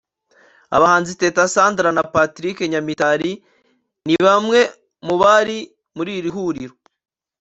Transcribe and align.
Abahanzi 0.75 1.11
Teta 1.21 1.43
Sandra 1.55 1.89
na 1.97 2.03
Patrick 2.13 2.57
Nyamitari 2.71 3.31
ni 4.05 4.15
bamwe 4.25 4.59
mu 5.05 5.15
bari 5.21 5.57
muri 5.95 6.11
iri 6.19 6.29
huriro 6.35 6.75